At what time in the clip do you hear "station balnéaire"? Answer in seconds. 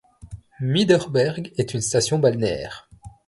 1.81-2.89